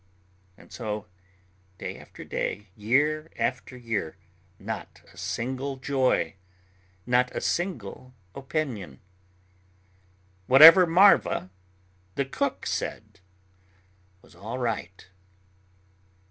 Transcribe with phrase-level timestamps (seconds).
[0.57, 1.05] And so
[1.77, 4.17] day after day, year after year
[4.57, 6.37] not a single joy,
[7.05, 8.99] not a single opinion.
[10.47, 11.51] Whatever Marva,
[12.15, 13.19] the cook, said
[14.23, 15.07] was all right.